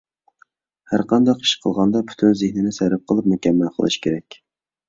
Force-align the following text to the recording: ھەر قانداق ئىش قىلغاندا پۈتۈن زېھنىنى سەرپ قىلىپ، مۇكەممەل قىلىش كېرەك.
ھەر 0.93 1.03
قانداق 1.11 1.43
ئىش 1.47 1.51
قىلغاندا 1.65 2.03
پۈتۈن 2.13 2.33
زېھنىنى 2.41 2.73
سەرپ 2.81 3.05
قىلىپ، 3.13 3.31
مۇكەممەل 3.35 3.73
قىلىش 3.77 4.01
كېرەك. 4.09 4.43